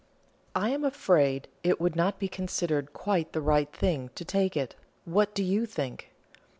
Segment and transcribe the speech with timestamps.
[0.55, 4.73] I am afraid it would not be considered quite the right thing to take it;
[5.05, 6.11] what do you think?"